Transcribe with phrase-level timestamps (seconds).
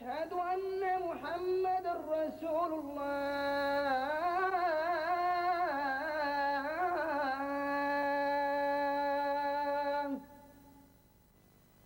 [0.00, 4.20] أشهد أن محمد رسول الله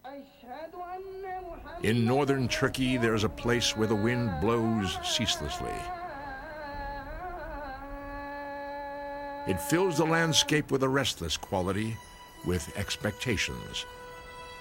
[0.06, 5.74] أشهد أن محمد In northern Turkey, there is a place where the wind blows ceaselessly.
[9.46, 11.96] It fills the landscape with a restless quality,
[12.46, 13.84] with expectations.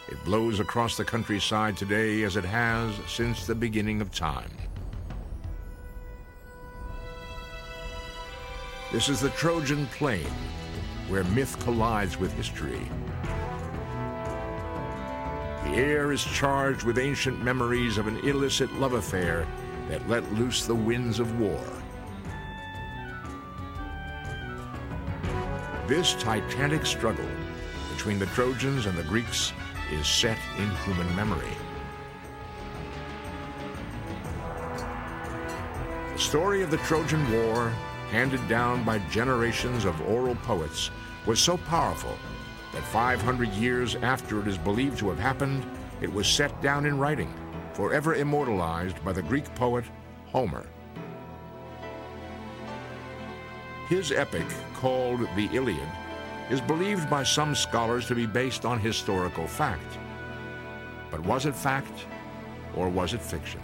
[0.09, 4.51] It blows across the countryside today as it has since the beginning of time.
[8.91, 10.31] This is the Trojan Plain,
[11.09, 12.81] where myth collides with history.
[15.65, 19.47] The air is charged with ancient memories of an illicit love affair
[19.91, 21.63] that let loose the winds of war.
[25.87, 27.29] This titanic struggle
[27.95, 29.53] between the Trojans and the Greeks
[29.91, 31.57] is set in human memory.
[36.13, 37.71] The story of the Trojan War,
[38.11, 40.91] handed down by generations of oral poets,
[41.27, 42.17] was so powerful
[42.73, 45.65] that 500 years after it is believed to have happened,
[46.01, 47.33] it was set down in writing,
[47.73, 49.85] forever immortalized by the Greek poet
[50.27, 50.67] Homer.
[53.89, 55.89] His epic, called the Iliad,
[56.51, 59.99] is believed by some scholars to be based on historical fact.
[61.11, 62.07] But was it fact
[62.75, 63.61] or was it fiction?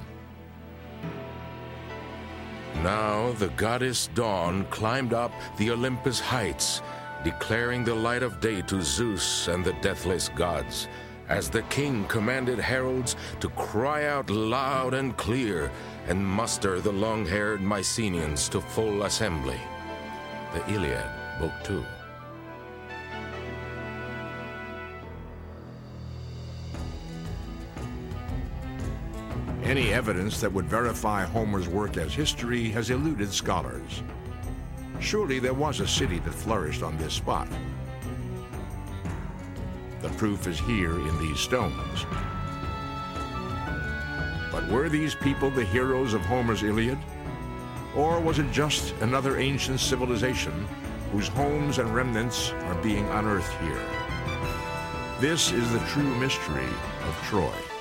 [2.82, 6.82] Now the goddess Dawn climbed up the Olympus heights,
[7.22, 10.88] declaring the light of day to Zeus and the deathless gods,
[11.28, 15.70] as the king commanded heralds to cry out loud and clear
[16.08, 19.60] and muster the long haired Mycenaeans to full assembly.
[20.52, 21.08] The Iliad,
[21.40, 21.82] Book 2.
[29.74, 34.04] Any evidence that would verify Homer's work as history has eluded scholars.
[35.00, 37.48] Surely there was a city that flourished on this spot.
[40.00, 42.06] The proof is here in these stones.
[44.52, 46.98] But were these people the heroes of Homer's Iliad?
[47.96, 50.68] Or was it just another ancient civilization
[51.10, 53.82] whose homes and remnants are being unearthed here?
[55.18, 56.68] This is the true mystery
[57.08, 57.73] of Troy.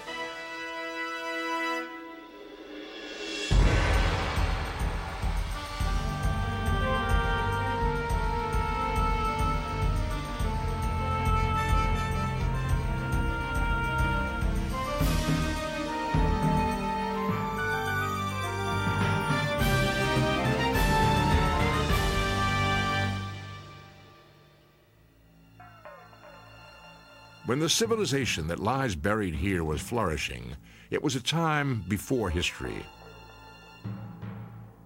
[27.46, 30.56] When the civilization that lies buried here was flourishing,
[30.90, 32.86] it was a time before history.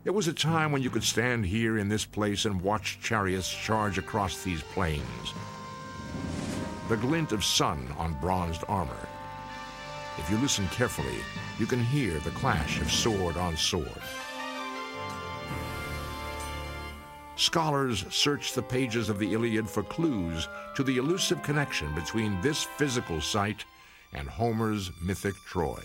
[0.06, 3.47] It was a time when you could stand here in this place and watch chariots
[3.47, 5.34] charge across these plains.
[6.90, 9.07] The glint of sun on bronzed armor.
[10.17, 11.19] If you listen carefully,
[11.59, 14.01] you can hear the clash of sword on sword.
[17.38, 22.64] Scholars search the pages of the Iliad for clues to the elusive connection between this
[22.64, 23.64] physical site
[24.12, 25.84] and Homer's mythic Troy.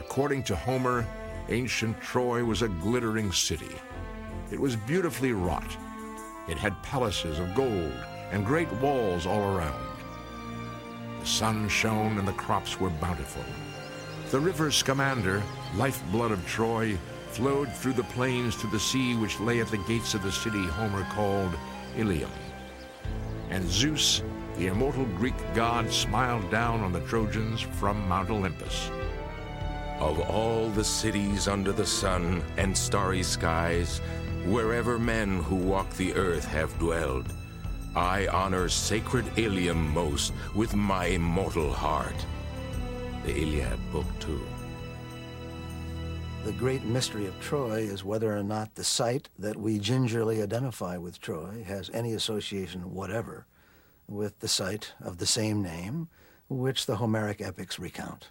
[0.00, 1.06] According to Homer,
[1.48, 3.76] ancient Troy was a glittering city.
[4.50, 5.76] It was beautifully wrought.
[6.48, 7.94] It had palaces of gold
[8.32, 9.86] and great walls all around.
[11.20, 13.44] The sun shone and the crops were bountiful.
[14.32, 15.42] The river Scamander,
[15.76, 16.96] lifeblood of Troy,
[17.32, 20.64] flowed through the plains to the sea which lay at the gates of the city
[20.68, 21.52] Homer called
[21.98, 22.30] Ilium.
[23.50, 24.22] And Zeus,
[24.56, 28.90] the immortal Greek god, smiled down on the Trojans from Mount Olympus.
[30.00, 33.98] Of all the cities under the sun and starry skies,
[34.46, 37.30] wherever men who walk the earth have dwelled,
[37.94, 42.16] I honor sacred Ilium most with my immortal heart.
[43.24, 44.40] The Iliad, Book 2.
[46.44, 50.96] The great mystery of Troy is whether or not the site that we gingerly identify
[50.96, 53.46] with Troy has any association whatever
[54.08, 56.08] with the site of the same name
[56.48, 58.30] which the Homeric epics recount.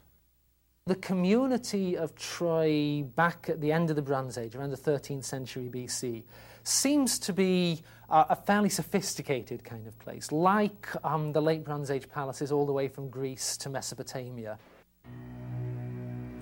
[0.87, 5.23] The community of Troy back at the end of the Bronze Age, around the 13th
[5.23, 6.23] century BC,
[6.65, 11.89] seems to be uh, a fairly sophisticated kind of place, like um, the late Bronze
[11.89, 14.59] Age palaces all the way from Greece to Mesopotamia.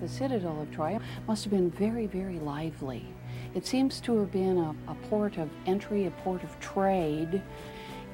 [0.00, 3.04] The citadel of Troy must have been very, very lively.
[3.54, 7.42] It seems to have been a, a port of entry, a port of trade,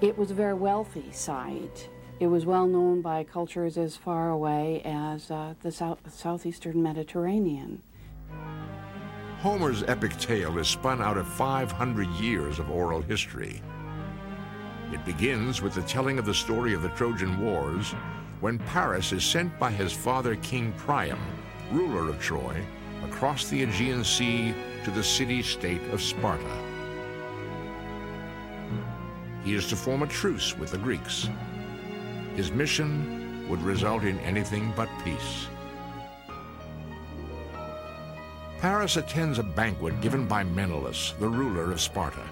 [0.01, 1.89] It was a very wealthy site.
[2.19, 7.83] It was well known by cultures as far away as uh, the south, southeastern Mediterranean.
[9.39, 13.63] Homer's epic tale is spun out of 500 years of oral history.
[14.93, 17.93] It begins with the telling of the story of the Trojan Wars
[18.41, 21.19] when Paris is sent by his father King Priam,
[21.73, 22.65] ruler of Troy,
[23.05, 24.55] across the Aegean Sea
[24.85, 26.45] to the city-state of Sparta.
[29.45, 31.29] He is to form a truce with the Greeks.
[32.35, 35.47] His mission would result in anything but peace.
[38.59, 42.25] Paris attends a banquet given by Menelaus, the ruler of Sparta.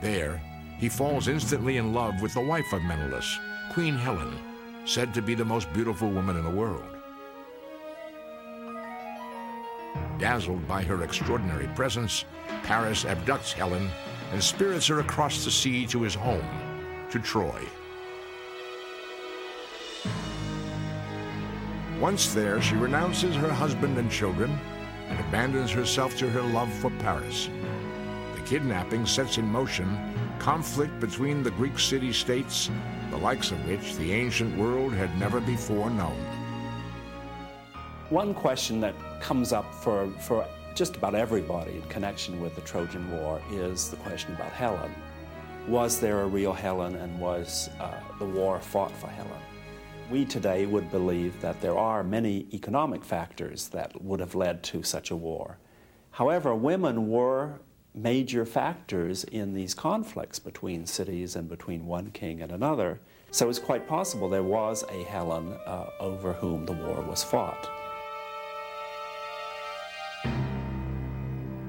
[0.00, 0.40] There,
[0.78, 3.38] he falls instantly in love with the wife of Menelaus,
[3.72, 4.38] Queen Helen,
[4.86, 6.93] said to be the most beautiful woman in the world.
[10.18, 12.24] Dazzled by her extraordinary presence,
[12.62, 13.90] Paris abducts Helen
[14.32, 16.48] and spirits her across the sea to his home,
[17.10, 17.60] to Troy.
[22.00, 24.58] Once there, she renounces her husband and children
[25.08, 27.48] and abandons herself to her love for Paris.
[28.34, 32.70] The kidnapping sets in motion conflict between the Greek city-states,
[33.10, 36.43] the likes of which the ancient world had never before known.
[38.14, 40.46] One question that comes up for, for
[40.76, 44.94] just about everybody in connection with the Trojan War is the question about Helen.
[45.66, 47.90] Was there a real Helen and was uh,
[48.20, 49.40] the war fought for Helen?
[50.12, 54.84] We today would believe that there are many economic factors that would have led to
[54.84, 55.58] such a war.
[56.12, 57.58] However, women were
[57.96, 63.00] major factors in these conflicts between cities and between one king and another.
[63.32, 67.68] So it's quite possible there was a Helen uh, over whom the war was fought.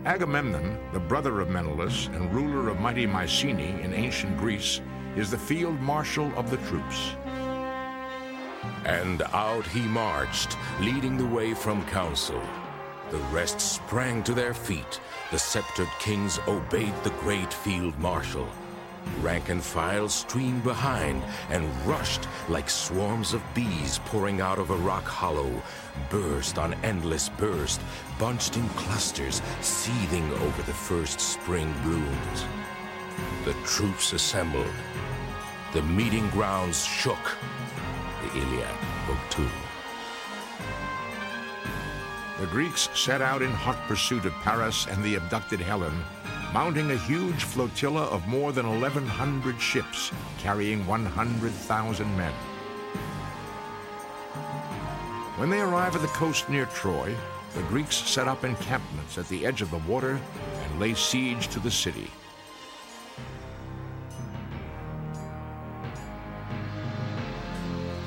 [0.06, 4.80] Agamemnon, the brother of Menelaus and ruler of mighty Mycenae in ancient Greece,
[5.16, 7.16] is the field marshal of the troops.
[8.86, 12.40] And out he marched, leading the way from council.
[13.10, 15.00] The rest sprang to their feet.
[15.32, 18.48] The sceptered kings obeyed the great field marshal.
[19.22, 24.76] Rank and file streamed behind and rushed like swarms of bees pouring out of a
[24.76, 25.52] rock hollow,
[26.10, 27.82] burst on endless burst,
[28.20, 32.46] bunched in clusters, seething over the first spring blooms.
[33.46, 34.74] The troops assembled.
[35.74, 37.38] The meeting grounds shook.
[38.22, 38.76] The Iliad,
[39.08, 39.48] Book 2.
[42.40, 46.04] The Greeks set out in hot pursuit of Paris and the abducted Helen,
[46.56, 52.32] mounting a huge flotilla of more than 1,100 ships carrying 100,000 men.
[55.36, 57.14] When they arrive at the coast near Troy,
[57.56, 60.18] the Greeks set up encampments at the edge of the water
[60.64, 62.10] and lay siege to the city.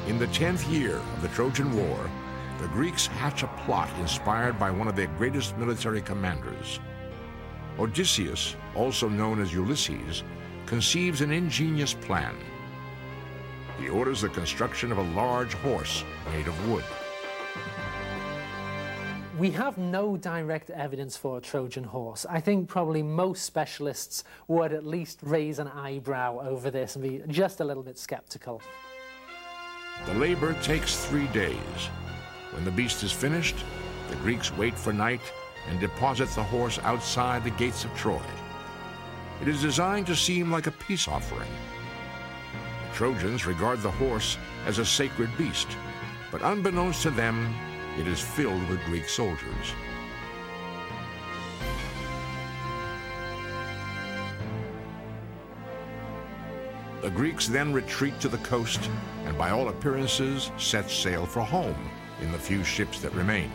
[0.06, 2.10] In the 10th year of the Trojan War,
[2.62, 6.80] the Greeks hatch a plot inspired by one of their greatest military commanders.
[7.78, 10.24] Odysseus, also known as Ulysses,
[10.66, 12.34] conceives an ingenious plan.
[13.78, 16.84] He orders the construction of a large horse made of wood.
[19.38, 22.26] We have no direct evidence for a Trojan horse.
[22.28, 27.22] I think probably most specialists would at least raise an eyebrow over this and be
[27.28, 28.60] just a little bit skeptical.
[30.06, 31.88] The labor takes three days.
[32.50, 33.54] When the beast is finished,
[34.10, 35.20] the Greeks wait for night
[35.68, 38.20] and deposits the horse outside the gates of Troy.
[39.40, 41.50] It is designed to seem like a peace offering.
[42.88, 45.68] The Trojans regard the horse as a sacred beast,
[46.32, 47.54] but unbeknownst to them,
[47.98, 49.74] it is filled with Greek soldiers.
[57.00, 58.90] The Greeks then retreat to the coast
[59.24, 63.52] and by all appearances set sail for home in the few ships that remain.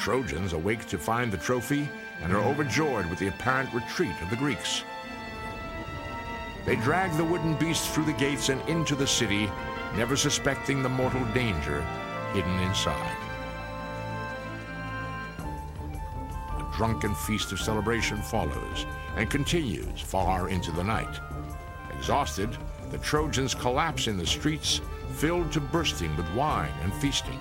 [0.00, 1.86] Trojans awake to find the trophy
[2.22, 4.82] and are overjoyed with the apparent retreat of the Greeks.
[6.64, 9.50] They drag the wooden beast through the gates and into the city,
[9.96, 11.82] never suspecting the mortal danger
[12.32, 13.16] hidden inside.
[15.38, 21.20] A drunken feast of celebration follows and continues far into the night.
[21.94, 22.56] Exhausted,
[22.90, 24.80] the Trojans collapse in the streets,
[25.10, 27.38] filled to bursting with wine and feasting.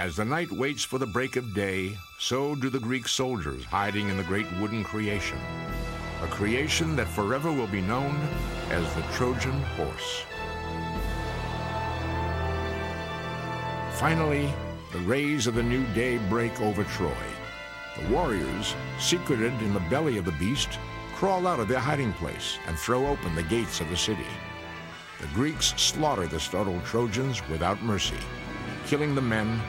[0.00, 4.08] As the night waits for the break of day, so do the Greek soldiers hiding
[4.08, 5.36] in the great wooden creation,
[6.22, 8.16] a creation that forever will be known
[8.70, 10.22] as the Trojan horse.
[13.98, 14.50] Finally,
[14.92, 17.22] The rays of the new day break over Troy.
[17.98, 20.78] The warriors, secreted in the belly of the beast,
[21.14, 24.32] crawl out of their hiding place and throw open the gates of the city.
[25.20, 28.16] The Greeks slaughter the startled Trojans without mercy,
[28.86, 29.60] killing the men,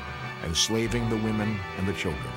[0.43, 2.31] enslaving the women and the children.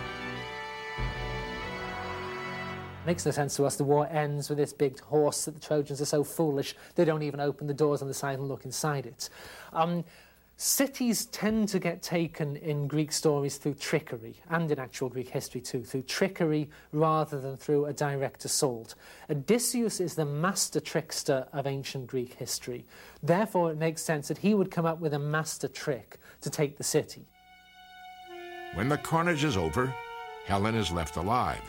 [3.07, 3.77] Makes no sense to us.
[3.77, 7.23] The war ends with this big horse that the Trojans are so foolish they don't
[7.23, 9.29] even open the doors on the side and look inside it.
[9.75, 10.05] Um,
[10.57, 15.61] cities tend to get taken in Greek stories through trickery, and in actual Greek history
[15.61, 18.95] too, through trickery rather than through a direct assault.
[19.29, 22.87] Odysseus is the master trickster of ancient Greek history.
[23.23, 26.79] Therefore, it makes sense that he would come up with a master trick to take
[26.79, 27.27] the city.
[28.75, 29.95] When the carnage is over,
[30.47, 31.63] Helen is left alive.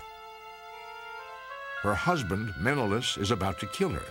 [1.84, 4.06] Her husband, Menelaus, is about to kill her,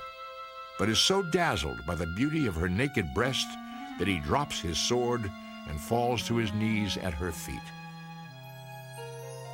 [0.79, 3.49] but is so dazzled by the beauty of her naked breast
[3.99, 5.29] that he drops his sword
[5.69, 7.59] and falls to his knees at her feet.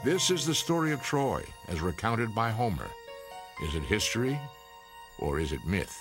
[0.05, 2.91] This is the story of Troy as recounted by Homer.
[3.63, 4.39] Is it history
[5.19, 5.99] or is it myth?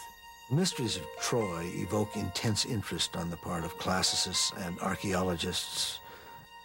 [0.49, 5.99] The mysteries of Troy evoke intense interest on the part of classicists and archaeologists,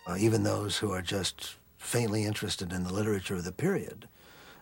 [0.06, 4.08] uh, even those who are just faintly interested in the literature of the period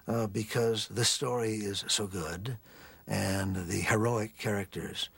[0.08, 2.56] uh, because the story is so good
[3.06, 5.08] and the heroic characters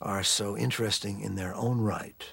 [0.00, 2.24] are so interesting in their own right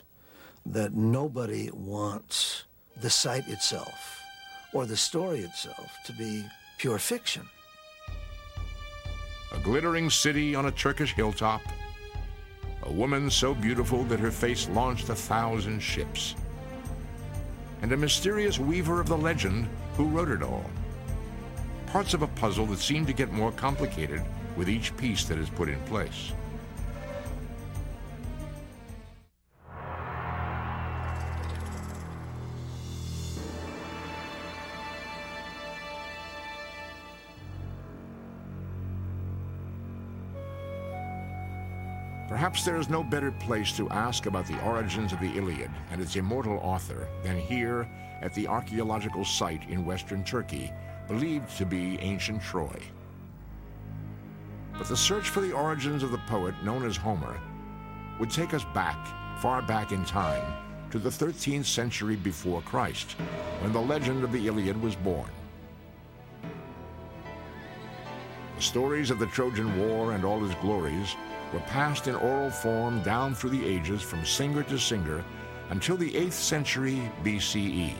[0.65, 2.65] that nobody wants
[3.01, 4.21] the site itself
[4.73, 6.45] or the story itself to be
[6.77, 7.43] pure fiction.
[9.53, 11.61] A glittering city on a Turkish hilltop,
[12.83, 16.35] a woman so beautiful that her face launched a thousand ships,
[17.81, 20.65] and a mysterious weaver of the legend who wrote it all
[21.91, 24.23] parts of a puzzle that seem to get more complicated
[24.55, 26.31] with each piece that is put in place.
[42.41, 46.01] Perhaps there is no better place to ask about the origins of the Iliad and
[46.01, 47.87] its immortal author than here
[48.23, 50.73] at the archaeological site in western Turkey
[51.07, 52.81] believed to be ancient Troy.
[54.75, 57.39] But the search for the origins of the poet known as Homer
[58.19, 58.97] would take us back,
[59.39, 60.51] far back in time,
[60.89, 63.11] to the 13th century before Christ,
[63.59, 65.29] when the legend of the Iliad was born.
[68.55, 71.15] The stories of the Trojan War and all its glories
[71.53, 75.23] were passed in oral form down through the ages from singer to singer
[75.69, 77.93] until the 8th century BCE.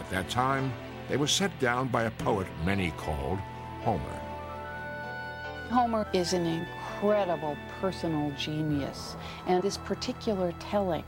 [0.00, 0.72] At that time,
[1.08, 3.38] they were set down by a poet many called
[3.82, 4.20] Homer.
[5.70, 11.04] Homer is an incredible personal genius, and this particular telling,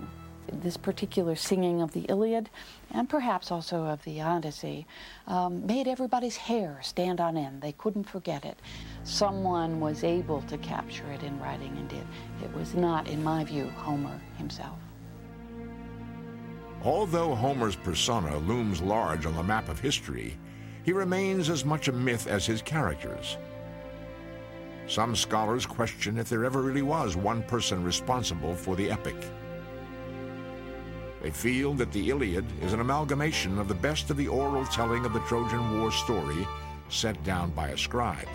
[0.53, 2.51] this particular singing of the Iliad,
[2.91, 4.87] and perhaps also of the Odyssey,
[5.27, 7.63] um, made everybody's hair stand on end.
[7.63, 8.59] They couldn't forget it.
[9.05, 12.07] Someone was able to capture it in writing and did.
[12.43, 14.79] It was not, in my view, Homer himself.
[16.85, 20.37] Although Homer's persona looms large on the map of history,
[20.85, 23.37] he remains as much a myth as his characters.
[24.87, 29.17] Some scholars question if there ever really was one person responsible for the epic.
[31.23, 35.05] They feel that the Iliad is an amalgamation of the best of the oral telling
[35.05, 36.47] of the Trojan War story
[36.89, 38.29] set down by a scribe.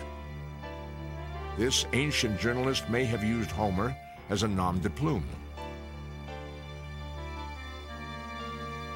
[1.56, 3.96] This ancient journalist may have used Homer
[4.28, 5.24] as a nom de plume.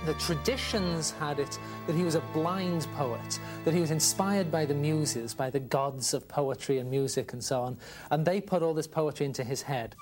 [0.04, 4.64] The traditions had it that he was a blind poet, that he was inspired by
[4.64, 7.76] the muses, by the gods of poetry and music and so on,
[8.10, 9.96] and they put all this poetry into his head.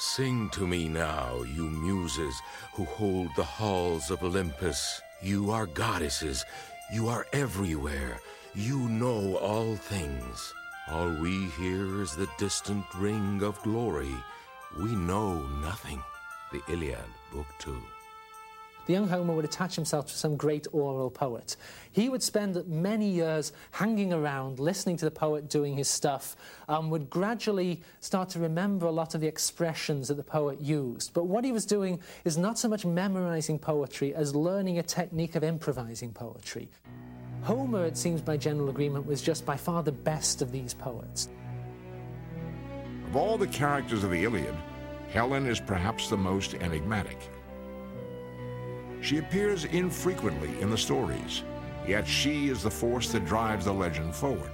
[0.00, 2.40] Sing to me now, you muses
[2.74, 5.02] who hold the halls of Olympus.
[5.20, 6.44] You are goddesses.
[6.94, 8.20] You are everywhere.
[8.54, 10.54] You know all things.
[10.88, 14.14] All we hear is the distant ring of glory.
[14.78, 16.00] We know nothing.
[16.52, 17.97] The Iliad, Book 2
[18.88, 21.56] the young Homer would attach himself to some great oral poet.
[21.92, 26.90] He would spend many years hanging around, listening to the poet doing his stuff, and
[26.90, 31.12] would gradually start to remember a lot of the expressions that the poet used.
[31.12, 35.34] But what he was doing is not so much memorizing poetry as learning a technique
[35.34, 36.70] of improvising poetry.
[37.42, 41.28] Homer, it seems by general agreement, was just by far the best of these poets.
[43.08, 44.54] Of all the characters of the Iliad,
[45.10, 47.18] Helen is perhaps the most enigmatic.
[49.00, 51.42] She appears infrequently in the stories,
[51.86, 54.50] yet she is the force that drives the legend forward.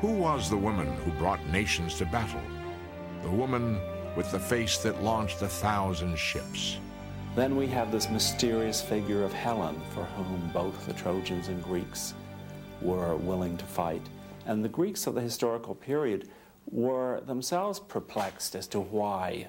[0.00, 2.40] Who was the woman who brought nations to battle?
[3.22, 3.80] The woman
[4.16, 6.78] with the face that launched a thousand ships.
[7.34, 12.14] Then we have this mysterious figure of Helen, for whom both the Trojans and Greeks
[12.80, 14.02] were willing to fight.
[14.44, 16.28] And the Greeks of the historical period
[16.70, 19.48] were themselves perplexed as to why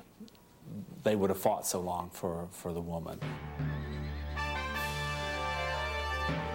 [1.04, 3.20] they would have fought so long for, for the woman.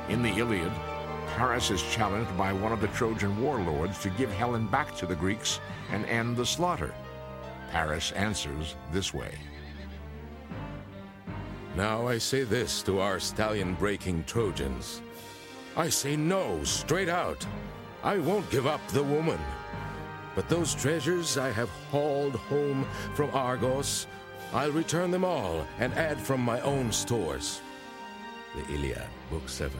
[0.08, 0.72] In the Iliad,
[1.36, 5.14] Paris is challenged by one of the Trojan warlords to give Helen back to the
[5.14, 5.60] Greeks
[5.92, 6.94] and end the slaughter.
[7.70, 9.34] Paris answers this way.
[11.76, 15.02] Now I say this to our stallion breaking Trojans.
[15.76, 17.46] I say no, straight out.
[18.02, 19.38] I won't give up the woman.
[20.38, 24.06] But those treasures I have hauled home from Argos,
[24.52, 27.60] I'll return them all and add from my own stores.
[28.54, 29.02] The Iliad,
[29.32, 29.76] Book 7.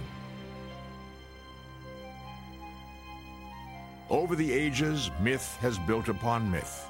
[4.10, 6.88] Over the ages, myth has built upon myth.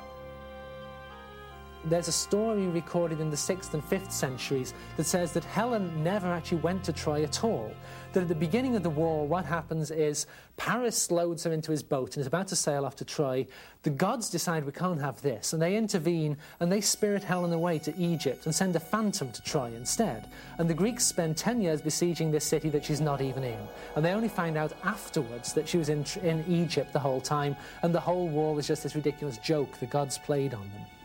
[1.85, 6.27] There's a story recorded in the 6th and 5th centuries that says that Helen never
[6.27, 7.73] actually went to Troy at all.
[8.13, 11.85] That at the beginning of the war, what happens is Paris loads her into his
[11.85, 13.47] boat and is about to sail off to Troy.
[13.85, 17.79] The gods decide we can't have this, and they intervene and they spirit Helen away
[17.79, 20.29] to Egypt and send a phantom to Troy instead.
[20.59, 23.61] And the Greeks spend 10 years besieging this city that she's not even in.
[23.95, 27.55] And they only find out afterwards that she was in, in Egypt the whole time,
[27.83, 30.98] and the whole war was just this ridiculous joke the gods played on them.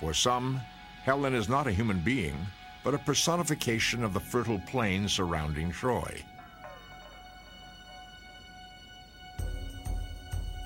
[0.00, 0.58] For some,
[1.04, 2.34] Helen is not a human being,
[2.82, 6.24] but a personification of the fertile plain surrounding Troy.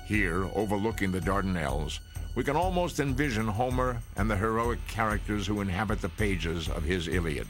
[0.05, 1.99] Here, overlooking the Dardanelles,
[2.35, 7.09] we can almost envision Homer and the heroic characters who inhabit the pages of his
[7.09, 7.47] Iliad.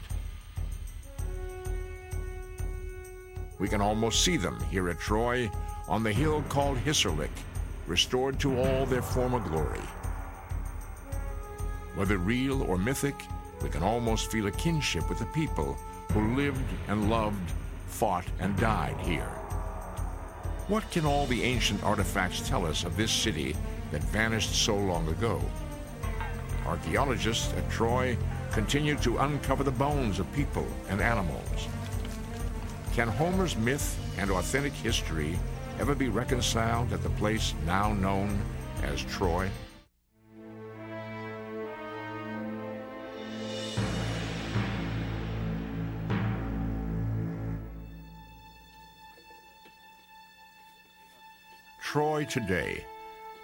[3.60, 5.48] We can almost see them here at Troy
[5.86, 7.30] on the hill called Hissarlik,
[7.86, 9.80] restored to all their former glory.
[11.96, 13.24] Whether real or mythic,
[13.62, 15.78] we can almost feel a kinship with the people
[16.12, 17.52] who lived and loved,
[17.88, 19.30] fought and died here.
[20.68, 23.56] What can all the ancient artifacts tell us of this city
[23.92, 25.40] that vanished so long ago?
[26.66, 28.18] Archaeologists at Troy
[28.52, 31.68] continue to uncover the bones of people and animals.
[32.92, 35.38] Can Homer's myth and authentic history
[35.80, 38.38] ever be reconciled at the place now known
[38.82, 39.48] as Troy?
[51.96, 52.84] Troy today.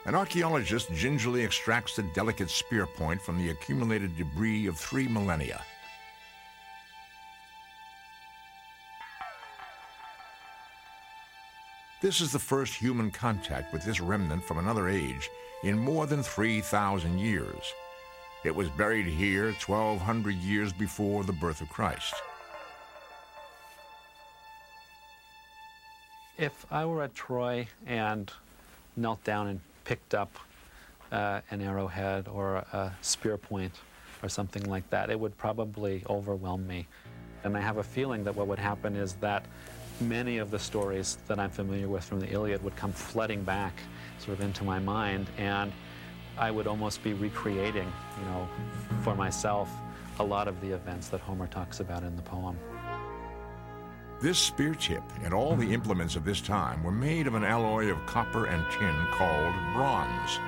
[0.05, 5.63] An archaeologist gingerly extracts the delicate spear point from the accumulated debris of three millennia.
[12.03, 15.31] This is the first human contact with this remnant from another age
[15.65, 17.73] in more than 3,000 years.
[18.45, 22.13] It was buried here 1,200 years before the birth of Christ.
[26.43, 28.29] If I were at Troy and
[28.97, 30.37] knelt down and picked up
[31.13, 33.73] uh, an arrowhead or a spear point
[34.25, 36.89] or something like that, it would probably overwhelm me.
[37.45, 39.45] And I have a feeling that what would happen is that
[40.01, 43.75] many of the stories that I'm familiar with from the Iliad would come flooding back
[44.19, 45.73] sort of into my mind and
[46.37, 48.49] I would almost be recreating, you know,
[49.05, 49.71] for myself
[50.19, 52.59] a lot of the events that Homer talks about in the poem.
[54.23, 57.91] This spear tip and all the implements of this time were made of an alloy
[57.91, 60.39] of copper and tin called bronze.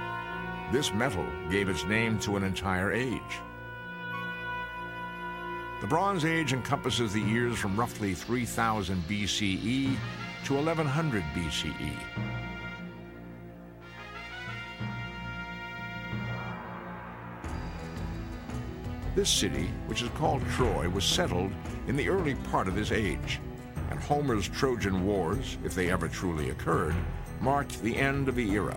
[0.71, 3.41] This metal gave its name to an entire age.
[5.81, 9.97] The Bronze Age encompasses the years from roughly 3000 BCE
[10.45, 11.97] to 1100 BCE.
[19.17, 21.51] This city, which is called Troy, was settled
[21.89, 23.41] in the early part of this age,
[23.91, 26.95] and Homer's Trojan Wars, if they ever truly occurred,
[27.41, 28.77] marked the end of the era.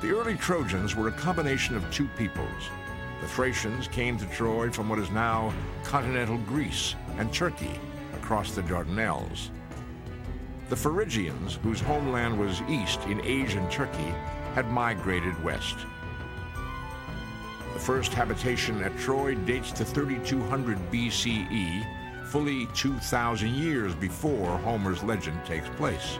[0.00, 2.70] The early Trojans were a combination of two peoples.
[3.20, 5.52] The Thracians came to Troy from what is now
[5.84, 7.78] continental Greece and Turkey
[8.14, 9.50] across the Dardanelles.
[10.70, 14.14] The Phrygians, whose homeland was east in Asian Turkey,
[14.54, 15.76] had migrated west.
[17.74, 25.44] The first habitation at Troy dates to 3200 BCE, fully 2,000 years before Homer's legend
[25.44, 26.18] takes place.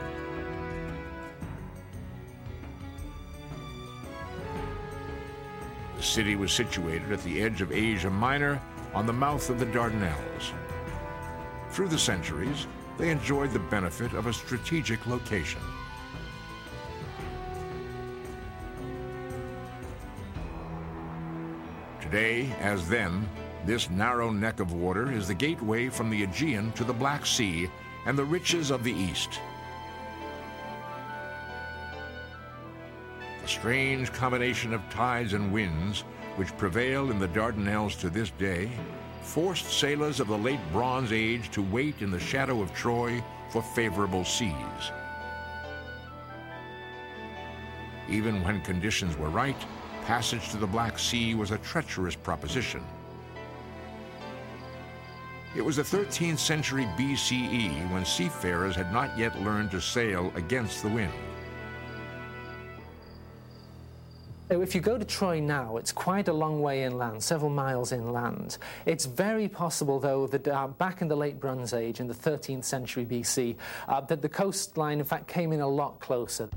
[5.96, 8.60] The city was situated at the edge of Asia Minor
[8.94, 10.52] on the mouth of the Dardanelles.
[11.70, 15.60] Through the centuries, they enjoyed the benefit of a strategic location.
[22.10, 23.28] Today, as then,
[23.64, 27.70] this narrow neck of water is the gateway from the Aegean to the Black Sea
[28.04, 29.38] and the riches of the East.
[33.42, 36.00] The strange combination of tides and winds
[36.34, 38.72] which prevail in the Dardanelles to this day
[39.22, 43.62] forced sailors of the late Bronze Age to wait in the shadow of Troy for
[43.62, 44.90] favorable seas.
[48.08, 49.64] Even when conditions were right,
[50.02, 52.82] passage to the Black Sea was a treacherous proposition.
[55.56, 60.82] It was the 13th century BCE when seafarers had not yet learned to sail against
[60.82, 61.12] the wind.
[64.48, 68.58] If you go to Troy now, it's quite a long way inland, several miles inland.
[68.84, 72.64] It's very possible, though, that uh, back in the late Bronze Age, in the 13th
[72.64, 73.54] century BC,
[73.86, 76.48] uh, that the coastline, in fact, came in a lot closer.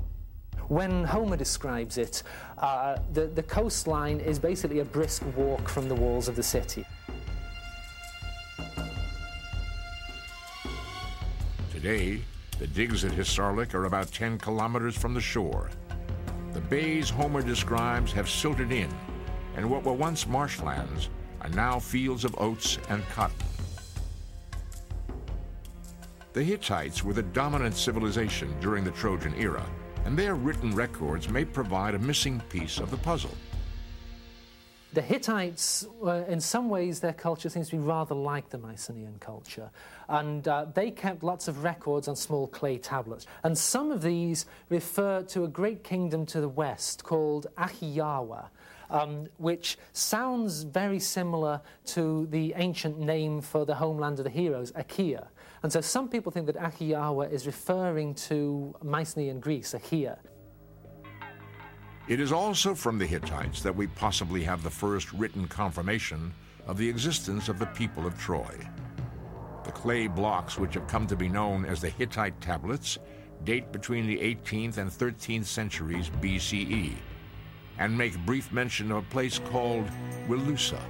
[0.68, 2.22] When Homer describes it,
[2.58, 6.86] uh, the, the coastline is basically a brisk walk from the walls of the city.
[11.70, 12.22] Today,
[12.58, 15.68] the digs at Hissarlik are about 10 kilometers from the shore.
[16.54, 18.88] The bays Homer describes have silted in,
[19.56, 21.10] and what were once marshlands
[21.42, 23.36] are now fields of oats and cotton.
[26.32, 29.64] The Hittites were the dominant civilization during the Trojan era,
[30.04, 33.34] and their written records may provide a missing piece of the puzzle.
[34.94, 39.16] The Hittites, uh, in some ways, their culture seems to be rather like the Mycenaean
[39.18, 39.68] culture.
[40.08, 43.26] And uh, they kept lots of records on small clay tablets.
[43.42, 48.46] And some of these refer to a great kingdom to the west called Ahiyawa,
[48.88, 54.72] um, which sounds very similar to the ancient name for the homeland of the heroes,
[54.76, 55.26] Achaia.
[55.64, 60.18] And so some people think that Ahiyawa is referring to Mycenae in Greece, Achaia.
[62.06, 66.34] It is also from the Hittites that we possibly have the first written confirmation
[66.66, 68.54] of the existence of the people of Troy.
[69.64, 72.98] The clay blocks which have come to be known as the Hittite tablets
[73.44, 76.92] date between the 18th and 13th centuries BCE
[77.78, 79.88] and make brief mention of a place called
[80.28, 80.82] Wilusa.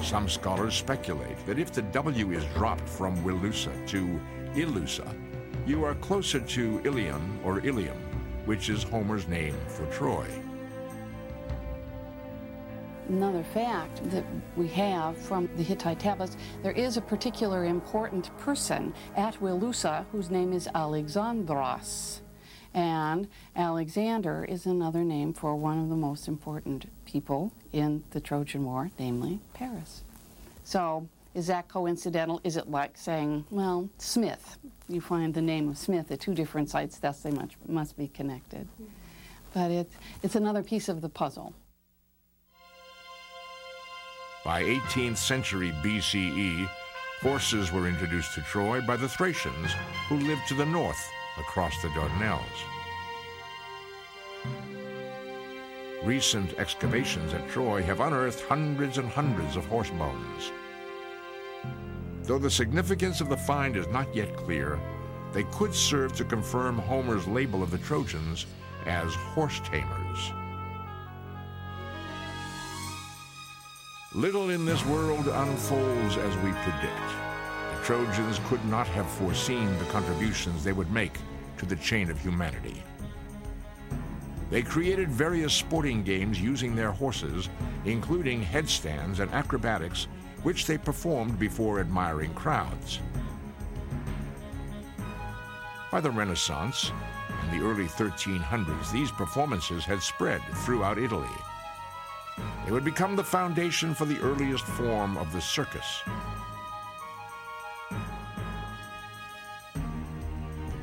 [0.00, 4.20] Some scholars speculate that if the W is dropped from Wilusa to
[4.54, 5.12] Ilusa,
[5.66, 7.98] you are closer to Ilion or Ilium
[8.44, 10.26] which is Homer's name for Troy.
[13.08, 14.24] Another fact that
[14.56, 20.30] we have from the Hittite tablets, there is a particular important person at Wilusa whose
[20.30, 22.20] name is Alexandros.
[22.74, 28.64] And Alexander is another name for one of the most important people in the Trojan
[28.64, 30.02] War, namely Paris.
[30.64, 32.40] So is that coincidental?
[32.44, 34.58] Is it like saying, well, Smith?
[34.88, 38.08] You find the name of Smith at two different sites, thus they must, must be
[38.08, 38.66] connected.
[39.52, 39.90] But it,
[40.22, 41.54] it's another piece of the puzzle.
[44.44, 46.68] By 18th century BCE,
[47.20, 49.72] horses were introduced to Troy by the Thracians,
[50.08, 51.02] who lived to the north
[51.38, 52.40] across the Dardanelles.
[56.04, 60.50] Recent excavations at Troy have unearthed hundreds and hundreds of horse bones.
[62.24, 64.80] Though the significance of the find is not yet clear,
[65.32, 68.46] they could serve to confirm Homer's label of the Trojans
[68.84, 70.32] as horse tamers.
[74.14, 77.31] Little in this world unfolds as we predict.
[77.82, 81.18] Trojans could not have foreseen the contributions they would make
[81.58, 82.80] to the chain of humanity.
[84.50, 87.48] They created various sporting games using their horses,
[87.84, 90.06] including headstands and acrobatics
[90.44, 93.00] which they performed before admiring crowds.
[95.90, 96.92] By the Renaissance
[97.28, 101.26] and the early 1300s, these performances had spread throughout Italy.
[102.64, 106.02] They would become the foundation for the earliest form of the circus.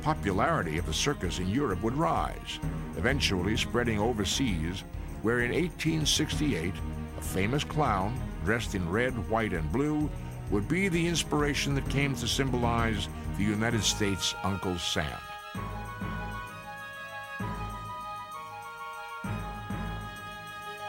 [0.02, 2.58] Popularity of the circus in Europe would rise,
[2.96, 4.84] eventually spreading overseas,
[5.22, 6.72] where in 1868,
[7.18, 10.10] a famous clown, dressed in red, white, and blue,
[10.50, 15.18] would be the inspiration that came to symbolize the United States Uncle Sam.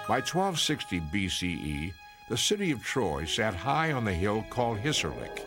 [0.08, 1.94] By 1260 BCE,
[2.28, 5.42] the city of Troy sat high on the hill called Hissarlik,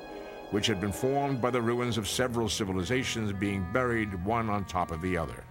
[0.55, 4.93] which had been formed by the ruins of several civilizations being buried one on top
[4.93, 5.43] of the other.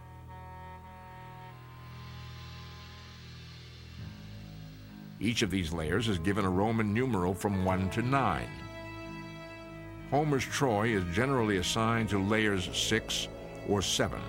[5.19, 8.47] Each of these layers is given a Roman numeral from 1 to 9.
[10.09, 13.27] Homer's Troy is generally assigned to layers 6
[13.67, 14.21] or 7.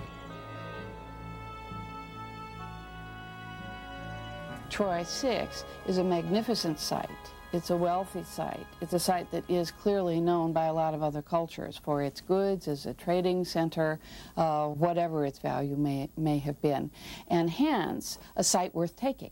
[4.71, 7.34] Troy 6 is a magnificent site.
[7.55, 8.67] It's a wealthy site.
[8.81, 12.21] It's a site that is clearly known by a lot of other cultures for its
[12.21, 14.01] goods, as a trading center,
[14.37, 16.91] uh, whatever its value may, may have been,
[17.29, 19.31] and hence a site worth taking.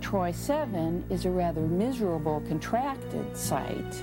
[0.00, 4.02] Troy 7 is a rather miserable, contracted site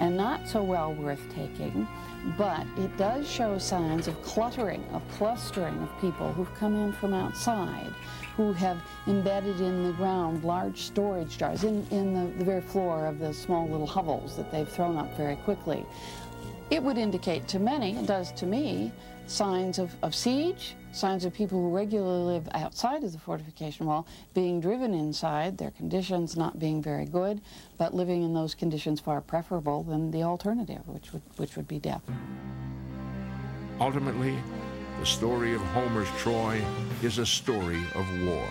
[0.00, 1.86] and not so well worth taking,
[2.36, 7.14] but it does show signs of cluttering, of clustering of people who've come in from
[7.14, 7.92] outside,
[8.36, 13.06] who have embedded in the ground large storage jars in, in the, the very floor
[13.06, 15.84] of the small little hovels that they've thrown up very quickly.
[16.70, 18.92] It would indicate to many, it does to me,
[19.26, 24.06] signs of, of siege, signs of people who regularly live outside of the fortification wall
[24.34, 27.40] being driven inside, their conditions not being very good,
[27.78, 31.78] but living in those conditions far preferable than the alternative, which would, which would be
[31.78, 32.02] death.
[33.80, 34.36] Ultimately,
[34.98, 36.62] the story of Homer's Troy
[37.02, 38.46] is a story of war.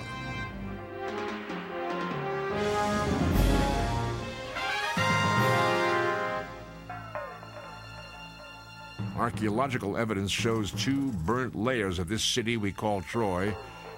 [9.19, 13.53] Archaeological evidence shows two burnt layers of this city we call Troy,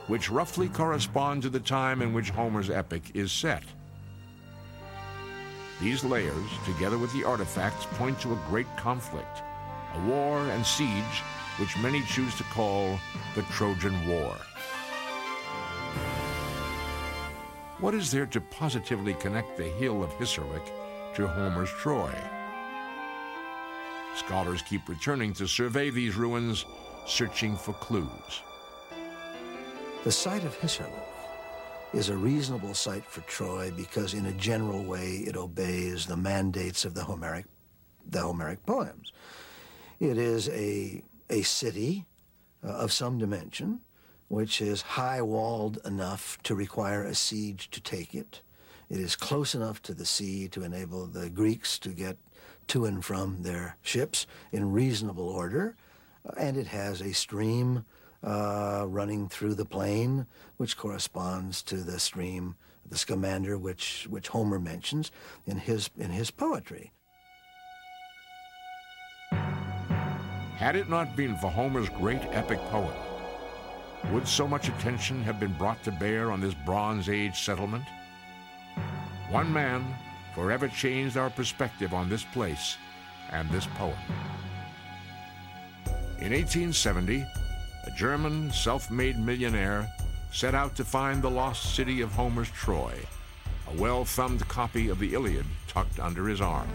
[0.07, 3.61] which roughly correspond to the time in which Homer's epic is set.
[5.79, 9.43] These layers, together with the artifacts, point to a great conflict,
[9.93, 11.21] a war and siege
[11.57, 12.99] which many choose to call
[13.35, 14.35] the Trojan War.
[17.79, 20.65] What is there to positively connect the hill of Hissarlik
[21.13, 22.11] to Homer's Troy?
[24.15, 26.65] Scholars keep returning to survey these ruins,
[27.05, 28.41] searching for clues.
[30.03, 30.91] The site of Hissarlik
[31.93, 36.85] is a reasonable site for Troy because in a general way it obeys the mandates
[36.85, 37.45] of the Homeric,
[38.09, 39.11] the Homeric poems.
[39.99, 42.05] It is a, a city
[42.63, 43.81] uh, of some dimension,
[44.27, 48.41] which is high-walled enough to require a siege to take it.
[48.89, 52.17] It is close enough to the sea to enable the Greeks to get
[52.67, 55.75] to and from their ships in reasonable order,
[56.37, 57.85] and it has a stream
[58.23, 60.25] uh, running through the plain,
[60.57, 62.55] which corresponds to the stream,
[62.87, 65.11] the Scamander, which, which Homer mentions
[65.45, 66.91] in his, in his poetry.
[69.31, 72.93] Had it not been for Homer's great epic poem,
[74.11, 77.85] would so much attention have been brought to bear on this Bronze Age settlement?
[79.31, 79.95] One man
[80.33, 82.77] forever changed our perspective on this place
[83.31, 83.97] and this poem.
[86.19, 87.25] In 1870,
[87.83, 89.91] a German self-made millionaire
[90.31, 92.93] set out to find the lost city of Homer's Troy,
[93.69, 96.69] a well-thumbed copy of the Iliad tucked under his arm.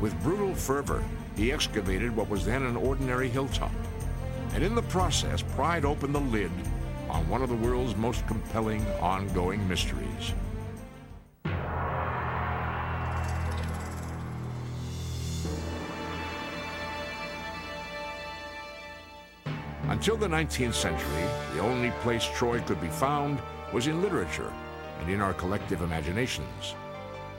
[0.00, 1.04] With brutal fervor,
[1.36, 3.70] he excavated what was then an ordinary hilltop,
[4.54, 6.50] and in the process pried open the lid
[7.08, 10.34] on one of the world's most compelling ongoing mysteries.
[19.92, 23.38] Until the 19th century, the only place Troy could be found
[23.74, 24.50] was in literature
[24.98, 26.74] and in our collective imaginations.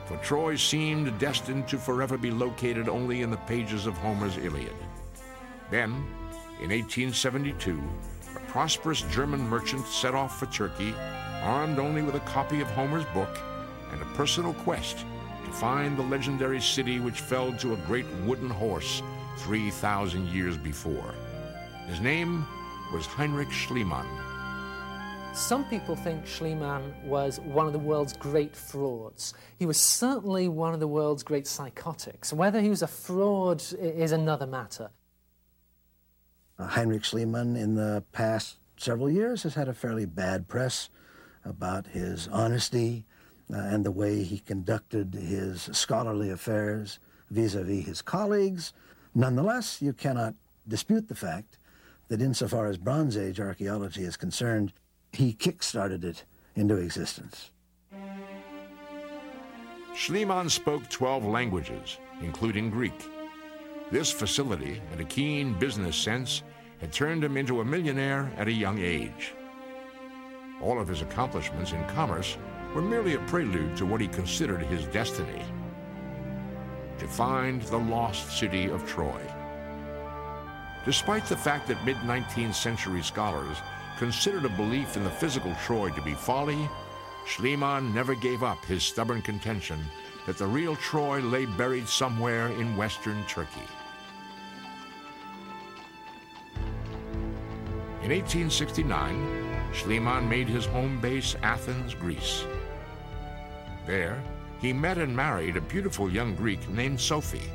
[0.06, 4.76] For Troy seemed destined to forever be located only in the pages of Homer's Iliad.
[5.72, 5.90] Then,
[6.62, 7.82] in 1872,
[8.36, 10.94] a prosperous German merchant set off for Turkey,
[11.42, 13.36] armed only with a copy of Homer's book
[13.90, 14.98] and a personal quest
[15.44, 19.02] to find the legendary city which fell to a great wooden horse
[19.38, 21.14] 3,000 years before.
[21.86, 22.46] His name
[22.92, 24.06] was Heinrich Schliemann.
[25.34, 29.34] Some people think Schliemann was one of the world's great frauds.
[29.58, 32.32] He was certainly one of the world's great psychotics.
[32.32, 34.90] Whether he was a fraud is another matter.
[36.58, 40.88] Uh, Heinrich Schliemann, in the past several years, has had a fairly bad press
[41.44, 43.04] about his honesty
[43.52, 46.98] uh, and the way he conducted his scholarly affairs
[47.30, 48.72] vis a vis his colleagues.
[49.14, 50.34] Nonetheless, you cannot
[50.66, 51.58] dispute the fact
[52.08, 54.72] that insofar as Bronze Age archaeology is concerned,
[55.12, 57.50] he kick-started it into existence.
[59.94, 63.08] Schliemann spoke 12 languages, including Greek.
[63.90, 66.42] This facility and a keen business sense
[66.80, 69.34] had turned him into a millionaire at a young age.
[70.60, 72.36] All of his accomplishments in commerce
[72.74, 75.42] were merely a prelude to what he considered his destiny
[76.98, 79.20] to find the lost city of Troy.
[80.84, 83.56] Despite the fact that mid 19th century scholars
[83.98, 86.68] considered a belief in the physical Troy to be folly,
[87.26, 89.82] Schliemann never gave up his stubborn contention
[90.26, 93.68] that the real Troy lay buried somewhere in western Turkey.
[98.02, 102.44] In 1869, Schliemann made his home base Athens, Greece.
[103.86, 104.22] There,
[104.60, 107.50] he met and married a beautiful young Greek named Sophie.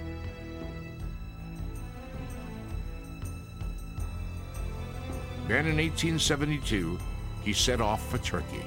[5.50, 7.00] Then in 1872,
[7.44, 8.64] he set off for Turkey.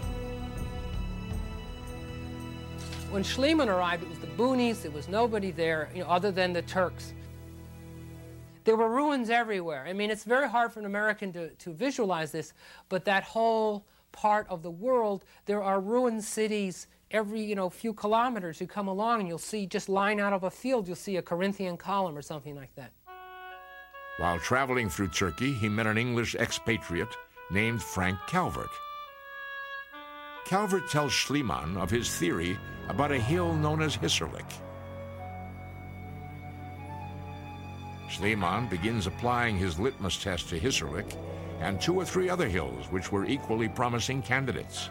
[3.09, 6.53] When Schliemann arrived, it was the boonies, there was nobody there, you know, other than
[6.53, 7.12] the Turks.
[8.64, 9.85] There were ruins everywhere.
[9.87, 12.53] I mean, it's very hard for an American to, to visualize this,
[12.88, 17.95] but that whole part of the world, there are ruined cities every, you know, few
[17.95, 18.61] kilometers.
[18.61, 21.23] You come along and you'll see, just lying out of a field, you'll see a
[21.23, 22.90] Corinthian column or something like that.
[24.23, 27.17] While traveling through Turkey, he met an English expatriate
[27.51, 28.71] named Frank Calvert.
[30.45, 32.57] Calvert tells Schliemann of his theory
[32.89, 34.49] about a hill known as Hissarlik.
[38.09, 41.17] Schliemann begins applying his litmus test to Hissarlik
[41.59, 44.89] and two or three other hills which were equally promising candidates.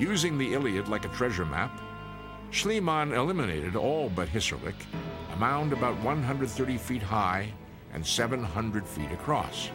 [0.00, 1.78] Using the Iliad like a treasure map,
[2.50, 4.74] Schliemann eliminated all but Hissarlik,
[5.30, 7.52] a mound about 130 feet high
[7.92, 9.68] and 700 feet across.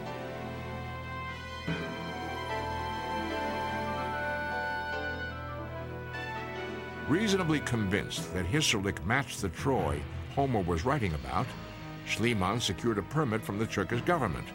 [7.08, 10.02] Reasonably convinced that Hissarlik matched the Troy
[10.34, 11.46] Homer was writing about,
[12.04, 14.48] Schliemann secured a permit from the Turkish government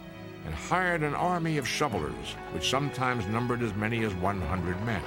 [0.44, 5.02] and hired an army of shovelers, which sometimes numbered as many as 100 men.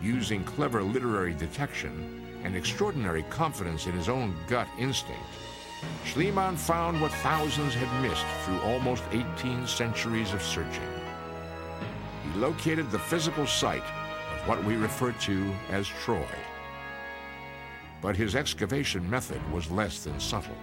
[0.00, 5.22] Using clever literary detection and extraordinary confidence in his own gut instinct,
[6.04, 10.88] Schliemann found what thousands had missed through almost 18 centuries of searching.
[12.24, 16.26] He located the physical site of what we refer to as Troy.
[18.02, 20.56] But his excavation method was less than subtle.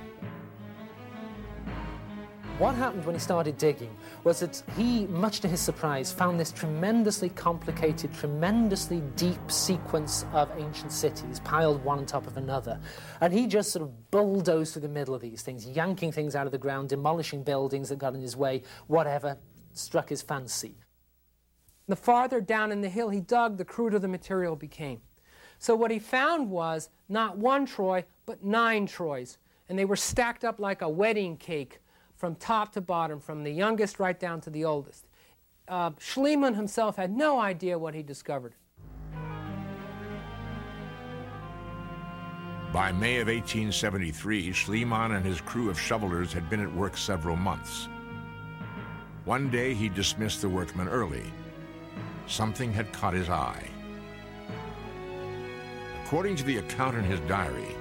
[2.60, 3.90] What happened when he started digging
[4.24, 10.52] was that he, much to his surprise, found this tremendously complicated, tremendously deep sequence of
[10.60, 12.80] ancient cities piled one on top of another.
[13.22, 16.46] And he just sort of bulldozed through the middle of these things, yanking things out
[16.46, 19.36] of the ground, demolishing buildings that got in his way, whatever
[19.74, 20.76] struck his fancy.
[21.88, 25.02] The farther down in the hill he dug, the cruder the material became.
[25.58, 29.40] So what he found was not one Troy, but nine Troys.
[29.70, 31.80] And they were stacked up like a wedding cake
[32.24, 35.06] from top to bottom, from the youngest right down to the oldest.
[35.68, 38.54] Uh, Schliemann himself had no idea what he discovered.
[42.72, 47.36] By May of 1873, Schliemann and his crew of shovelers had been at work several
[47.36, 47.90] months.
[49.26, 51.26] One day he dismissed the workmen early.
[52.28, 53.68] Something had caught his eye.
[56.06, 57.76] According to the account in his diary,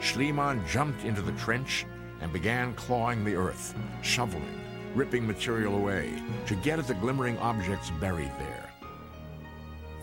[0.00, 1.84] Schliemann jumped into the trench
[2.22, 4.60] and began clawing the earth, shoveling,
[4.94, 6.14] ripping material away
[6.46, 8.70] to get at the glimmering objects buried there.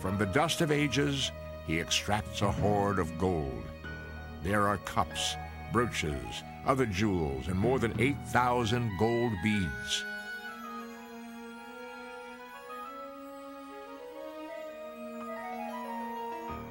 [0.00, 1.32] From the dust of ages,
[1.66, 3.64] he extracts a hoard of gold.
[4.42, 5.34] There are cups,
[5.72, 10.04] brooches, other jewels, and more than 8,000 gold beads.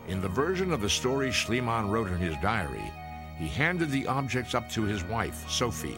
[0.07, 2.91] In the version of the story Schliemann wrote in his diary,
[3.39, 5.97] he handed the objects up to his wife, Sophie,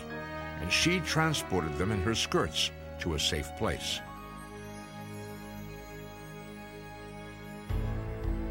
[0.62, 4.00] and she transported them in her skirts to a safe place.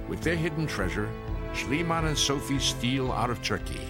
[0.08, 1.08] With their hidden treasure,
[1.54, 3.86] Schliemann and Sophie steal out of Turkey.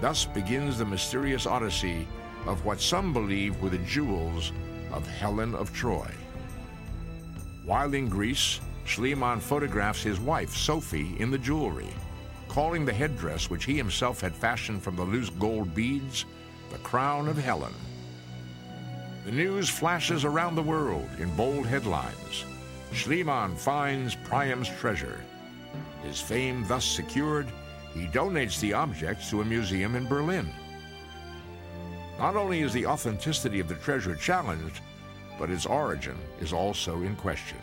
[0.00, 2.08] Thus begins the mysterious odyssey
[2.46, 4.52] of what some believe were the jewels
[4.92, 6.10] of Helen of Troy.
[7.64, 11.94] While in Greece, Schliemann photographs his wife, Sophie, in the jewelry
[12.50, 16.24] calling the headdress which he himself had fashioned from the loose gold beads
[16.72, 17.72] the crown of Helen.
[19.24, 22.44] The news flashes around the world in bold headlines.
[22.92, 25.20] Schliemann finds Priam's treasure.
[26.02, 27.46] His fame thus secured,
[27.94, 30.48] he donates the objects to a museum in Berlin.
[32.18, 34.80] Not only is the authenticity of the treasure challenged,
[35.38, 37.58] but its origin is also in question.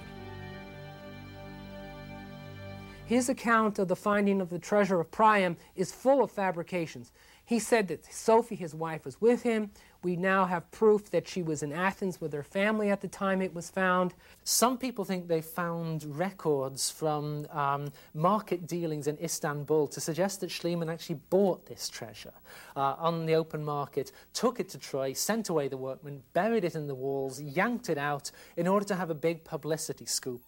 [3.08, 7.14] His account of the finding of the treasure of Priam is full of fabrications.
[7.46, 9.72] He said that Sophie, his wife, was with him.
[10.04, 13.42] We now have proof that she was in Athens with her family at the time
[13.42, 14.14] it was found.
[14.44, 20.50] Some people think they found records from um, market dealings in Istanbul to suggest that
[20.50, 22.34] Schliemann actually bought this treasure
[22.76, 26.76] uh, on the open market, took it to Troy, sent away the workmen, buried it
[26.76, 30.42] in the walls, yanked it out in order to have a big publicity scoop.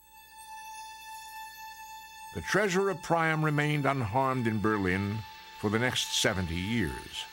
[2.35, 5.17] The treasure of Priam remained unharmed in Berlin
[5.57, 7.25] for the next 70 years.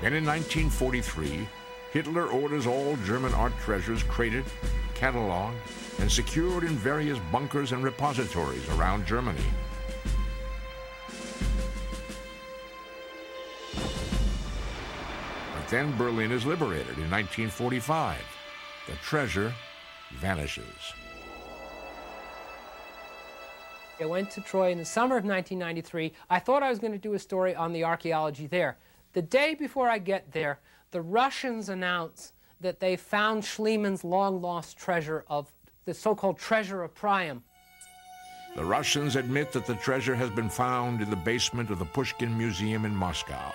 [0.00, 1.48] Then in 1943,
[1.92, 4.44] Hitler orders all German art treasures crated,
[4.94, 5.54] cataloged,
[6.00, 9.44] and secured in various bunkers and repositories around Germany.
[15.54, 18.18] But then Berlin is liberated in 1945.
[18.88, 19.54] The treasure
[20.20, 20.94] vanishes.
[24.00, 26.12] I went to Troy in the summer of 1993.
[26.28, 28.76] I thought I was going to do a story on the archaeology there.
[29.12, 30.58] The day before I get there,
[30.90, 35.52] the Russians announce that they found Schliemann's long lost treasure of
[35.84, 37.42] the so called treasure of Priam.
[38.56, 42.36] The Russians admit that the treasure has been found in the basement of the Pushkin
[42.36, 43.52] Museum in Moscow.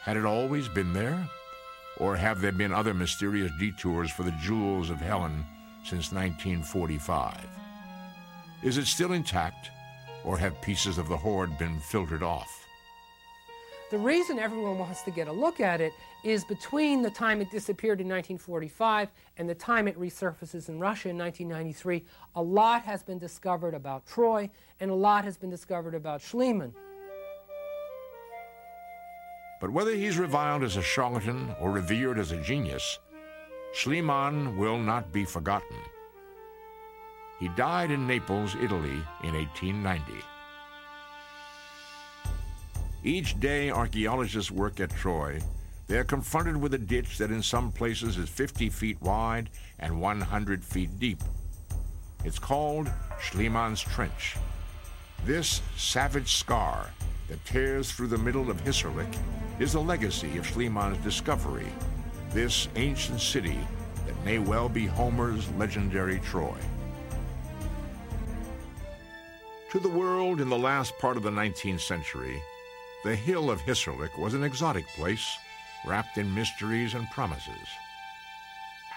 [0.00, 1.28] Had it always been there?
[1.98, 5.44] Or have there been other mysterious detours for the jewels of Helen
[5.84, 7.46] since 1945?
[8.62, 9.70] Is it still intact,
[10.24, 12.62] or have pieces of the hoard been filtered off?
[13.90, 15.92] The reason everyone wants to get a look at it
[16.24, 21.10] is between the time it disappeared in 1945 and the time it resurfaces in Russia
[21.10, 22.02] in 1993,
[22.36, 24.48] a lot has been discovered about Troy
[24.80, 26.72] and a lot has been discovered about Schliemann.
[29.62, 32.98] But whether he's reviled as a charlatan or revered as a genius,
[33.72, 35.76] Schliemann will not be forgotten.
[37.38, 40.02] He died in Naples, Italy in 1890.
[43.04, 45.40] Each day archaeologists work at Troy,
[45.86, 49.48] they are confronted with a ditch that in some places is 50 feet wide
[49.78, 51.22] and 100 feet deep.
[52.24, 52.90] It's called
[53.20, 54.36] Schliemann's Trench.
[55.24, 56.90] This savage scar
[57.28, 59.14] that tears through the middle of Hissarlik
[59.58, 61.72] is the legacy of Schliemann's discovery,
[62.30, 63.58] this ancient city
[64.06, 66.56] that may well be Homer's legendary Troy.
[69.70, 72.42] To the world in the last part of the 19th century,
[73.04, 75.36] the hill of Hissarlik was an exotic place,
[75.86, 77.68] wrapped in mysteries and promises.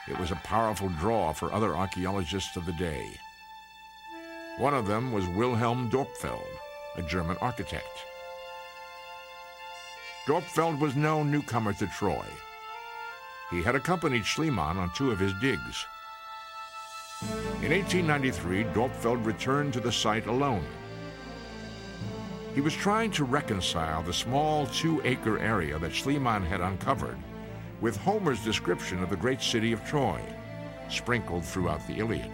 [0.07, 3.09] It was a powerful draw for other archaeologists of the day.
[4.57, 6.45] One of them was Wilhelm Dorpfeld,
[6.95, 8.05] a German architect.
[10.27, 12.25] Dorpfeld was no newcomer to Troy.
[13.51, 15.85] He had accompanied Schliemann on two of his digs.
[17.61, 20.65] In 1893, Dorpfeld returned to the site alone
[22.55, 27.17] he was trying to reconcile the small two acre area that Schliemann had uncovered
[27.81, 30.21] with Homer's description of the great city of Troy,
[30.89, 32.31] sprinkled throughout the Iliad.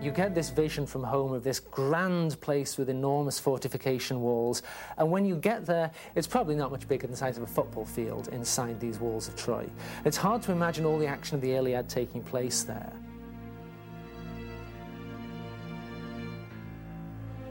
[0.00, 4.62] You get this vision from Homer of this grand place with enormous fortification walls,
[4.96, 7.48] and when you get there, it's probably not much bigger than the size of a
[7.48, 9.68] football field inside these walls of Troy.
[10.04, 12.92] It's hard to imagine all the action of the Iliad taking place there.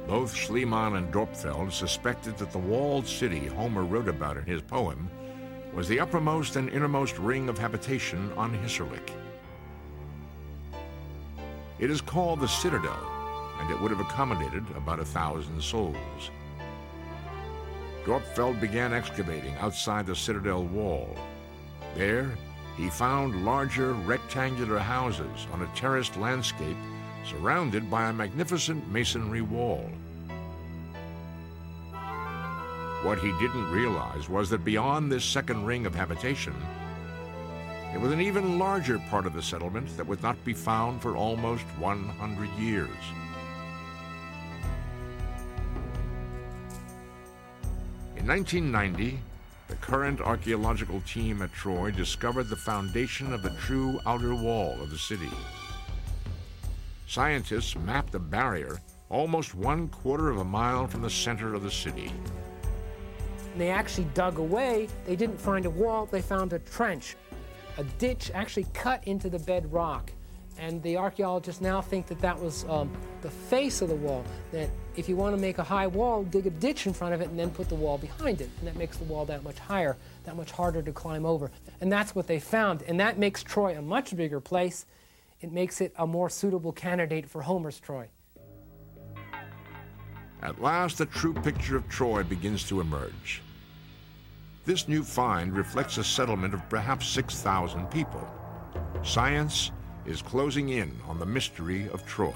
[0.07, 5.09] Both Schliemann and Dorpfeld suspected that the walled city Homer wrote about in his poem
[5.73, 9.11] was the uppermost and innermost ring of habitation on Hissarlik.
[11.79, 12.97] It is called the Citadel,
[13.59, 16.31] and it would have accommodated about a thousand souls.
[18.03, 21.15] Dorpfeld began excavating outside the citadel wall.
[21.93, 22.31] There,
[22.77, 26.77] he found larger rectangular houses on a terraced landscape
[27.25, 29.89] surrounded by a magnificent masonry wall.
[33.03, 36.55] What he didn't realize was that beyond this second ring of habitation,
[37.97, 41.15] there was an even larger part of the settlement that would not be found for
[41.15, 42.89] almost 100 years.
[48.15, 49.19] In 1990,
[49.67, 54.91] the current archaeological team at Troy discovered the foundation of the true outer wall of
[54.91, 55.31] the city.
[57.07, 58.79] Scientists mapped a barrier
[59.09, 62.11] almost one quarter of a mile from the center of the city.
[63.57, 64.87] They actually dug away.
[65.07, 67.15] They didn't find a wall, they found a trench,
[67.77, 70.11] a ditch actually cut into the bedrock.
[70.59, 74.23] And the archaeologists now think that that was um, the face of the wall.
[74.51, 77.21] That if you want to make a high wall, dig a ditch in front of
[77.21, 78.49] it and then put the wall behind it.
[78.57, 81.51] And that makes the wall that much higher, that much harder to climb over.
[81.79, 82.81] And that's what they found.
[82.87, 84.87] And that makes Troy a much bigger place
[85.39, 88.09] it makes it a more suitable candidate for Homer's Troy.
[90.41, 93.41] At last, the true picture of Troy begins to emerge.
[94.67, 98.27] This new find reflects a settlement of perhaps 6,000 people.
[99.01, 99.71] Science
[100.05, 102.35] is closing in on the mystery of Troy.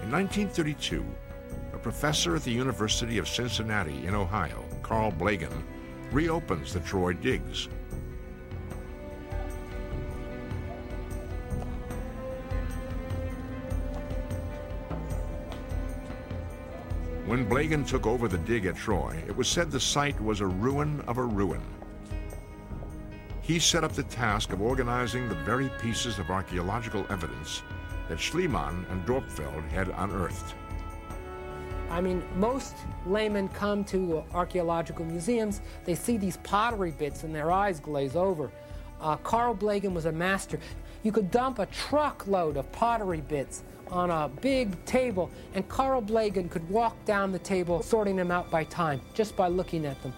[0.00, 1.04] In 1932,
[1.74, 5.64] a professor at the University of Cincinnati in Ohio, Carl Blegen,
[6.12, 7.68] reopens the Troy digs.
[17.32, 20.46] When Blegen took over the dig at Troy, it was said the site was a
[20.46, 21.62] ruin of a ruin.
[23.40, 27.62] He set up the task of organizing the very pieces of archaeological evidence
[28.10, 30.54] that Schliemann and Dorpfeld had unearthed.
[31.88, 32.76] I mean, most
[33.06, 38.50] laymen come to archaeological museums, they see these pottery bits and their eyes glaze over.
[39.00, 40.60] Uh, Carl Blegen was a master.
[41.02, 43.62] You could dump a truckload of pottery bits
[43.92, 48.50] on a big table, and Carl Blegen could walk down the table sorting them out
[48.50, 50.14] by time just by looking at them.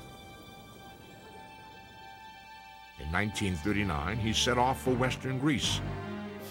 [3.01, 5.81] In 1939, he set off for Western Greece,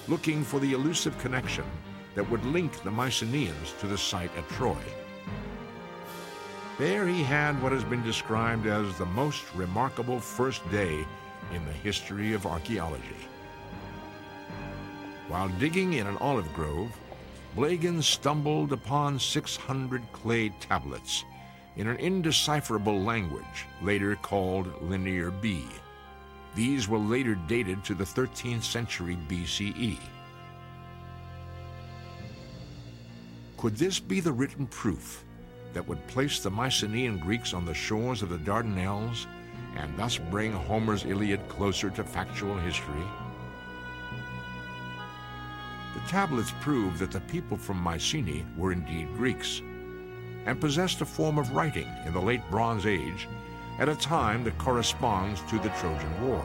[0.08, 1.66] looking for the elusive connection
[2.16, 4.78] that would link the Mycenaeans to the site at Troy.
[6.78, 11.06] There he had what has been described as the most remarkable first day
[11.54, 13.28] in the history of archaeology.
[15.28, 16.92] While digging in an olive grove,
[17.56, 21.24] Blegen stumbled upon 600 clay tablets
[21.76, 25.68] in an indecipherable language, later called Linear B.
[26.56, 30.00] These were later dated to the 13th century BCE.
[33.58, 35.24] Could this be the written proof
[35.74, 39.28] that would place the Mycenaean Greeks on the shores of the Dardanelles
[39.78, 43.04] and thus bring Homer's Iliad closer to factual history?
[46.08, 49.62] Tablets prove that the people from Mycenae were indeed Greeks
[50.46, 53.28] and possessed a form of writing in the late Bronze Age
[53.80, 56.44] at a time that corresponds to the Trojan War.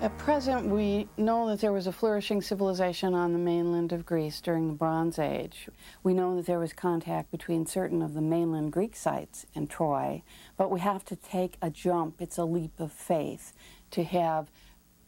[0.00, 4.40] At present, we know that there was a flourishing civilization on the mainland of Greece
[4.40, 5.68] during the Bronze Age.
[6.02, 10.22] We know that there was contact between certain of the mainland Greek sites and Troy,
[10.56, 12.22] but we have to take a jump.
[12.22, 13.52] It's a leap of faith
[13.90, 14.50] to have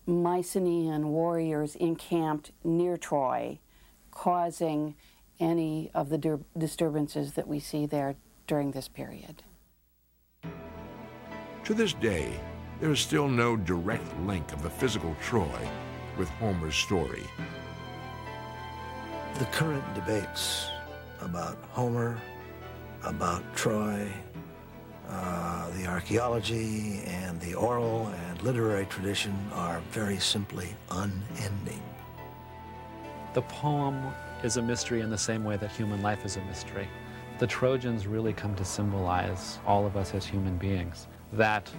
[0.06, 3.58] Mycenaean warriors encamped near Troy,
[4.10, 4.94] causing
[5.38, 9.42] any of the disturbances that we see there during this period.
[11.64, 12.40] To this day,
[12.80, 15.68] there is still no direct link of the physical Troy
[16.18, 17.22] with Homer's story.
[19.38, 20.66] The current debates
[21.20, 22.20] about Homer,
[23.04, 24.12] about Troy,
[25.08, 31.82] uh, the archaeology and the oral and literary tradition are very simply unending.
[33.34, 36.88] The poem is a mystery in the same way that human life is a mystery.
[37.38, 41.70] The Trojans really come to symbolize all of us as human beings, that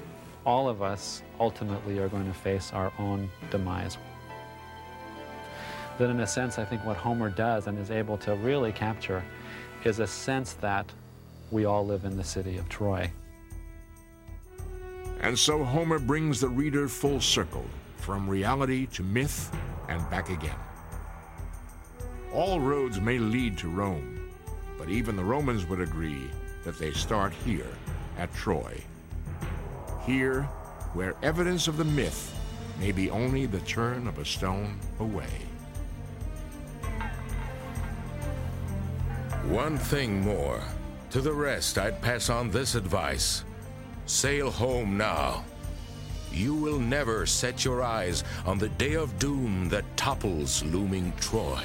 [0.46, 3.98] all of us ultimately are going to face our own demise.
[6.00, 9.24] That in a sense, I think what Homer does and is able to really capture
[9.84, 10.92] is a sense that
[11.54, 13.10] we all live in the city of Troy.
[15.22, 17.66] And so Homer brings the reader full circle,
[17.98, 19.56] from reality to myth
[19.88, 20.58] and back again.
[22.34, 24.30] All roads may lead to Rome,
[24.78, 26.30] but even the Romans would agree
[26.66, 27.70] that they start here
[28.18, 28.82] at Troy.
[30.06, 30.42] Here,
[30.94, 32.38] where evidence of the myth
[32.80, 35.30] may be only the turn of a stone away.
[39.46, 40.62] One thing more.
[41.14, 43.44] To the rest, I'd pass on this advice
[44.08, 45.46] sail home now.
[46.32, 51.62] You will never set your eyes on the day of doom that topples looming Troy.